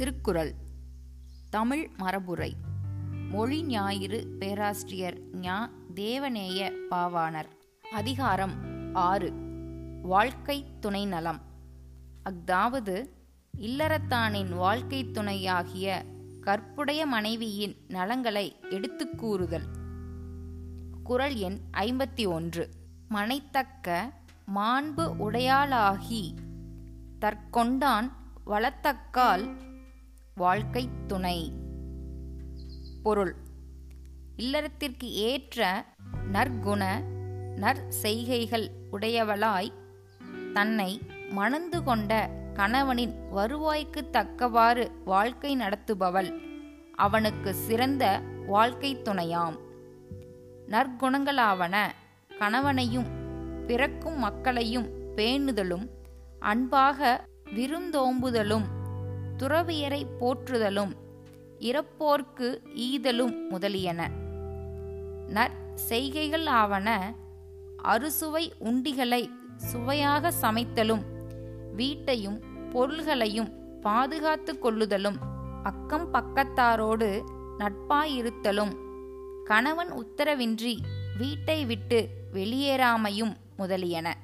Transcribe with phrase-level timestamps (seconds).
[0.00, 0.54] திருக்குறள்.
[1.50, 2.52] தமிழ் மரபுரை.
[3.30, 5.70] மொழி ஞாயிறு பேராசிரியர் ஞா.
[5.94, 7.48] தேவநேய பாவாணர்.
[7.92, 8.52] அதிகாரம்
[8.94, 9.32] ஆறு.
[10.02, 11.40] வாழ்க்கை துணை நலம்.
[12.24, 13.08] அஃதாவது
[13.58, 16.04] இல்லறத்தானின் வாழ்க்கை துணையாகிய
[16.40, 19.64] கற்புடைய மனைவியின் நலங்களை எடுத்து கூறுதல்.
[21.02, 22.70] குறள் எண் ஐம்பத்தி ஒன்று.
[23.08, 24.12] மனைத்தக்க
[24.54, 26.34] மாண்பு உடையாளாகி
[27.18, 28.12] தற்கொண்டான்
[28.46, 29.68] வளத்தக்கால்
[30.40, 31.52] வாழ்க்கை துணை.
[33.02, 33.36] பொருள்.
[34.36, 35.86] இல்லறத்திற்கு ஏற்ற
[36.32, 37.02] நற்குண
[37.56, 39.72] நற்செய்கைகள் உடையவளாய்
[40.52, 41.00] தன்னை
[41.30, 46.40] மணந்து கொண்ட கணவனின் வருவாய்க்கு தக்கவாறு வாழ்க்கை நடத்துபவள்.
[46.94, 49.58] அவனுக்கு சிறந்த வாழ்க்கை துணையாம்.
[50.66, 51.86] நற்குணங்களாவன
[52.38, 53.06] கணவனையும்
[53.66, 55.88] பிறக்கும் மக்களையும் பேணுதலும்
[56.38, 58.78] அன்பாக விருந்தோம்புதலும்
[59.42, 60.92] துறவியரை போற்றுதலும்
[61.58, 64.10] இறப்போர்க்கு ஈதலும் முதலியன.
[65.28, 67.14] நற்செய்கைகள் ஆவன
[67.76, 71.02] அறுசுவை உண்டிகளை சுவையாக சமைத்தலும்
[71.74, 75.16] வீட்டையும் பொருள்களையும் பாதுகாத்து கொள்ளுதலும்
[75.62, 77.22] அக்கம் பக்கத்தாரோடு
[77.58, 78.74] நட்பாயிருத்தலும்
[79.44, 80.76] கணவன் உத்தரவின்றி
[81.18, 84.16] வீட்டை விட்டு வெளியேறாமையும் முதலியன.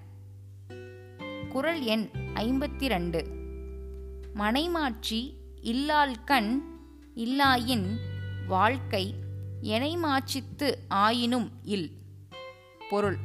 [1.49, 3.36] குறள் எண் ஐம்பத்தி ரெண்டு
[4.39, 6.59] மனைமாட்சி இல்லாள்கண்
[7.17, 7.99] இல்லாயின்
[8.47, 9.15] வாழ்க்கை
[9.63, 11.91] எனைமாட்சித்து ஆயினும் இல்.
[12.91, 13.17] பொருள்.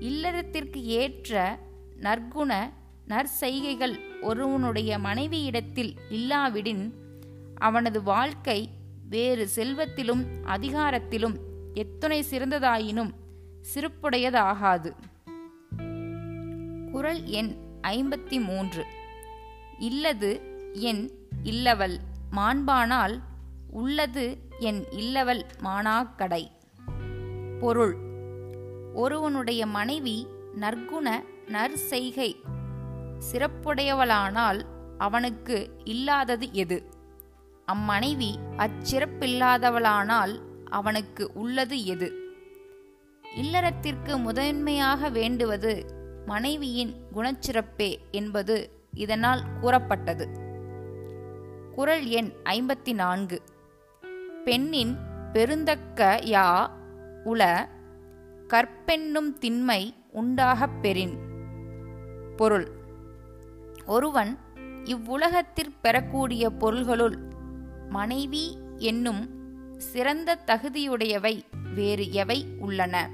[0.00, 1.58] இல்லறத்திற்கு ஏற்ற
[2.00, 2.70] நற்குண
[3.08, 6.92] நற்செய்கைகள் ஒருவனுடைய மனைவியிடத்தில் இல்லாவிடின்
[7.54, 8.68] அவனது வாழ்க்கை
[9.08, 11.36] வேறு செல்வத்திலும் அதிகாரத்திலும்
[11.74, 13.10] எத்துணை சிறந்ததாயினும்
[13.74, 14.92] சிறப்புடையதாகாது.
[16.92, 18.84] குறள் எண் ஐம்பத்தி மூன்று.
[19.78, 20.40] இல்லது
[20.72, 21.10] என்
[21.44, 21.96] இல்லவள்
[22.32, 23.18] மாண்பானால்
[23.70, 26.46] உள்ளது என் இல்லவள் மானாக்கடை.
[27.60, 27.96] பொருள்.
[28.94, 30.26] ஒருவனுடைய மனைவி
[30.60, 32.34] நற்குண நற்செய்கை
[33.32, 34.60] சிறப்புடையவளானால்
[34.98, 36.88] அவனுக்கு இல்லாதது எது?
[37.66, 42.12] அம்மனைவி அச்சிறப்பில்லாதவளானால் அவனுக்கு உள்ளது எது?
[43.42, 45.84] இல்லறத்திற்கு முதன்மையாக வேண்டுவது
[46.26, 50.28] மனைவியின் குணச்சிறப்பே என்பது இதனால் கூறப்பட்டது.
[51.74, 53.42] குறள் எண் ஐம்பத்தி நான்கு
[54.44, 54.96] பெண்ணின்
[55.32, 56.70] பெருந்தக்க யா
[57.24, 57.68] உல
[58.48, 61.18] கற்பென்னும் திண்மை உண்டாகப் பெறின்.
[62.36, 62.70] பொருள்.
[63.86, 64.38] ஒருவன்
[64.84, 67.18] இவ்வுலகத்தில் பெறக்கூடிய பொருள்களுள்
[67.88, 69.28] மனைவி என்னும்
[69.78, 71.42] சிறந்த தகுதியுடையவை
[71.74, 73.10] வேறு எவை உள்ளன?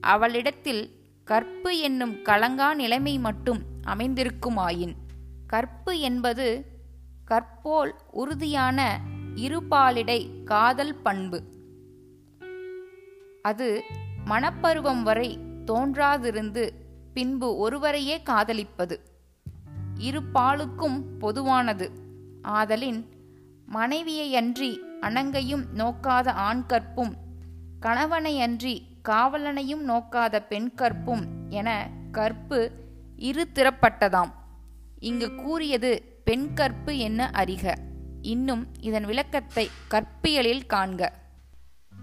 [0.00, 0.90] அவளிடத்தில்
[1.24, 4.94] கற்பு என்னும் கலங்கா நிலைமை மட்டும் அமைந்திருக்குமாயின்.
[5.46, 6.64] கற்பு என்பது
[7.24, 9.00] கற்போல் உறுதியான
[9.34, 11.42] இருபாலிடை காதல் பண்பு.
[13.42, 13.82] அது
[14.24, 16.70] மனப்பருவம் வரை தோன்றாதிருந்து
[17.12, 19.00] பின்பு ஒருவரையே காதலிப்பது.
[19.98, 21.90] இரு பாலுக்கும் பொதுவானது.
[22.42, 23.04] ஆதலின்
[23.72, 27.16] மனைவியையன்றி அணங்கையும் நோக்காத ஆண் கற்பும்
[27.80, 32.81] கணவனையன்றி காவலனையும் நோக்காத பெண் கற்பும் என கற்பு
[33.22, 34.32] இரு திறப்பட்டதாம்
[34.98, 37.74] இங்கு கூறியது பெண் கற்பு என்ன அறிக?
[38.22, 41.08] இன்னும் இதன் விளக்கத்தை கற்பியலில் காண்க.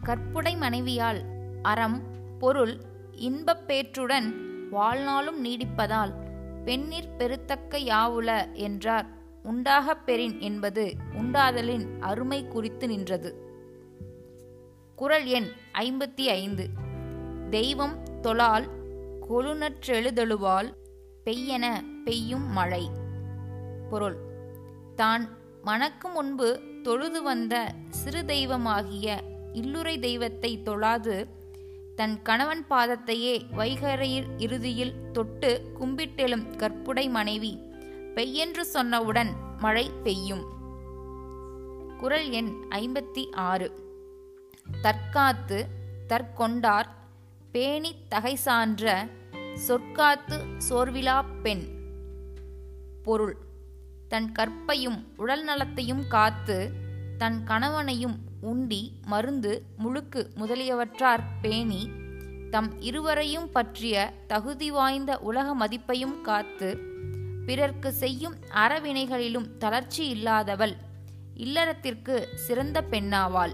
[0.04, 1.22] கற்புடை மனைவியால்
[1.62, 2.02] அறம்
[2.40, 2.82] பொருள்
[3.12, 4.34] இன்பப்பேற்றுடன்
[4.70, 6.14] வாழ்நாளும் நீடிப்பதால்
[6.66, 9.06] பெண்ணிற் பெருத்தக்க யாவுல என்றார்.
[9.44, 13.36] உண்டாகப் பெறின் என்பது உண்டாதலின் அருமை குறித்து நின்றது.
[14.96, 16.70] குறள் எண் ஐம்பத்தி ஐந்து.
[17.50, 18.70] தெய்வம் தொழால்
[19.30, 20.78] கொழுநற்றெழுதழுவால்
[21.26, 22.90] பெய்யென பெய்யும் மழை.
[23.90, 24.18] பொருள்.
[24.96, 29.22] தான் மணக்கு முன்பு தொழுது வந்த சிறு தெய்வமாகிய
[29.54, 31.26] இல்லுரை தெய்வத்தை தொழாது
[31.96, 37.58] தன் கணவன் பாதத்தையே வைகரையில் இறுதியில் தொட்டு கும்பிட்டெழும் கற்புடை மனைவி
[38.16, 39.30] பெய்யென்று சொன்னவுடன்
[39.60, 40.46] மழை பெய்யும்.
[41.98, 43.72] குறள் எண் ஐம்பத்தி ஆறு.
[44.84, 45.66] தற்காத்து
[46.08, 46.90] தற்கொண்டார்
[47.52, 49.10] பேணி தகை சான்ற
[49.68, 51.68] சொற்காத்து சோர்விலா பெண்.
[53.04, 53.38] பொருள்.
[54.08, 56.72] தன் கற்பையும் உடல் நலத்தையும் காத்து
[57.18, 61.90] தன் கணவனையும் உண்டி மருந்து முழுக்கு முதலியவற்றார் பேணி
[62.50, 66.78] தம் இருவரையும் பற்றிய தகுதி வாய்ந்த உலக மதிப்பையும் காத்து
[67.46, 70.76] பிறர்க்கு செய்யும் அறவினைகளிலும் தளர்ச்சி இல்லாதவள்
[71.38, 73.54] இல்லறத்திற்கு சிறந்த பெண்ணாவாள்.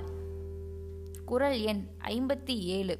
[1.25, 2.99] குரல் எண் ஐம்பத்தி ஏழு.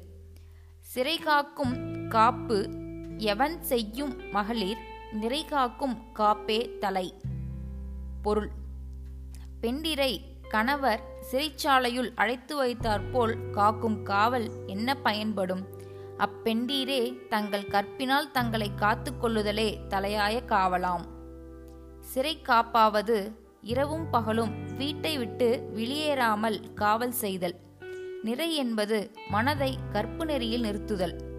[0.80, 2.84] சிறை காக்கும் காப்பு
[3.18, 4.76] எவன் செய்யும் மகளிர்
[5.12, 7.14] நிறை காக்கும் காப்பே தலை.
[8.22, 8.50] பொருள்.
[9.60, 11.00] பெண்டிரை கணவர்
[11.32, 15.66] சிறைச்சாலையுள் அழைத்து வைத்தாற்போல் காக்கும் காவல் என்ன பயன்படும்?
[16.18, 21.04] அப்பெண்டீரே தங்கள் கற்பினால் தங்களை காத்து கொள்ளுதலே தலையாய காவலாம்.
[22.00, 23.32] சிறை காப்பாவது
[23.62, 27.54] இரவும் பகலும் வீட்டை விட்டு வெளியேறாமல் காவல் செய்தல்.
[28.22, 31.35] நிறை என்பது மனதை கற்பு நெறியில் நிறுத்துதல்.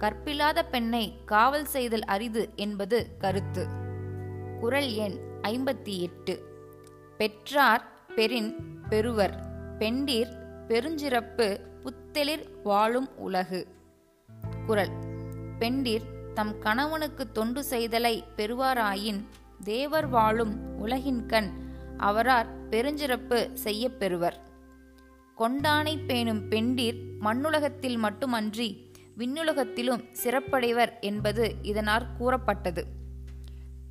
[0.00, 3.66] கற்பில்லாத பெண்ணை காவல் செய்தல் அரிது என்பது கருத்து.
[4.60, 6.44] குரல் எண் ஐம்பத்தி எட்டு.
[7.16, 9.34] பெற்றார் பெரின் பெறுவர்.
[9.78, 10.32] பெண்டீர்
[10.68, 13.66] பெருஞ்சிறப்பு புத்தெளிர் வாழும் உலகு.
[14.66, 14.90] குரல்.
[15.58, 19.24] பெண்டீர் தம் கணவனுக்கு தொண்டு செய்தலை பெறுவாராயின்
[19.64, 21.50] தேவர் வாழும் உலகின்கண்
[21.98, 24.40] அவரார் பெருஞ்சிறப்பு செய்யப் பெறுவர்.
[25.38, 28.89] கொண்டானை பேணும் பெண்டீர் மண்ணுலகத்தில் மட்டுமன்றி
[29.20, 32.86] விண்ணுலகத்திலும் சிறப்படைவர் என்பது இதனால் கூறப்பட்டது.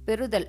[0.05, 0.47] பெறுதல்.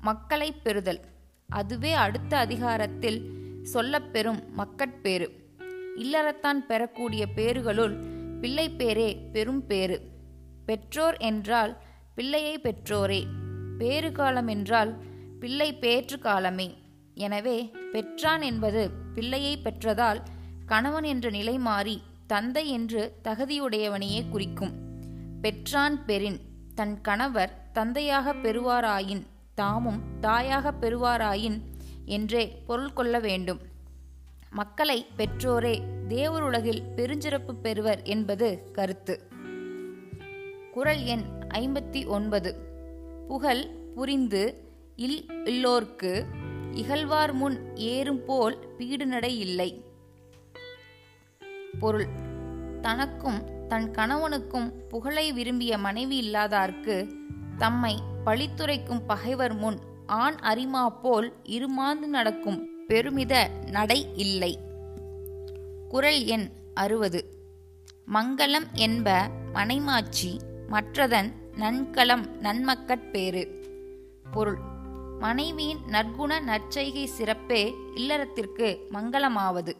[0.00, 1.00] மக்களை பெறுதல்.
[1.48, 3.32] அதுவே அடுத்த அதிகாரத்தில்
[3.72, 5.54] சொல்லப்பெறும் மக்கட்பேறு.
[5.96, 7.96] இல்லறத்தான் பெறக்கூடிய பேறுகளுள்
[8.40, 10.00] பிள்ளை பேரே பெரும் பேறு.
[10.66, 11.76] பெற்றோர் என்றால்
[12.14, 13.24] பிள்ளையை பெற்றோரே.
[13.78, 14.96] பேறு காலம் என்றால்
[15.40, 16.74] பிள்ளை பேற்று காலமே.
[17.14, 20.20] எனவே பெற்றான் என்பது பிள்ளையை பெற்றதால்
[20.66, 24.74] கணவன் என்ற நிலை மாறி தந்தை என்று தகுதியுடையவனையே குறிக்கும்.
[25.40, 26.40] பெற்றான் பெறின்
[26.74, 29.22] தன் கணவர் தந்தையாக பெறுவாராயின்
[29.54, 31.58] தாமும் தாயாக பெறுவாராயின்
[32.04, 33.60] என்றே பொருள் கொள்ள வேண்டும்.
[34.50, 39.28] மக்களை பெற்றோரே தேவருலகில் பெருஞ்சிறப்பு பெறுவர் என்பது கருத்து.
[40.72, 41.24] குரல் எண்
[41.54, 42.56] ஐம்பத்தி ஒன்பது.
[43.28, 44.44] புகழ் புரிந்து
[44.96, 46.24] இல் இல்லோர்க்கு
[46.72, 49.70] இகழ்வார் முன் ஏறும் போல் பீடுநடை இல்லை.
[51.78, 52.06] பொருள்.
[52.80, 57.14] தனக்கும் தன் கணவனுக்கும் புகழை விரும்பிய மனைவி இல்லாதார்க்கு
[57.58, 64.58] தம்மை பழித்துரைக்கும் பகைவர் முன் ஆண் அரிமா போல் இருமாந்து நடக்கும் பெருமித நடை இல்லை.
[65.88, 67.24] குரல் எண் அறுபது.
[68.12, 70.38] மங்களம் என்ப மனைமாட்சி
[70.70, 73.64] மற்றதன் நன்கலம் நன்மக்கட்பேறு
[74.30, 74.58] பொருள்.
[75.18, 79.72] மனைவியின் நற்குண நற்செய்கை சிறப்பே இல்லறத்திற்கு மங்களமாவது.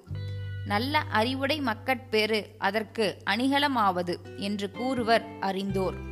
[0.67, 6.10] நல்ல அறிவுடை மக்கட்பேறு அதற்கு அணிகலமாவது என்று கூறுவர் அறிந்தோர்.